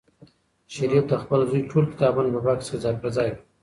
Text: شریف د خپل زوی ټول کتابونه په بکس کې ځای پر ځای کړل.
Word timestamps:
شریف 0.73 1.03
د 1.09 1.13
خپل 1.23 1.39
زوی 1.49 1.61
ټول 1.71 1.85
کتابونه 1.91 2.29
په 2.33 2.41
بکس 2.45 2.67
کې 2.71 2.77
ځای 2.83 2.95
پر 3.01 3.09
ځای 3.17 3.29
کړل. 3.35 3.43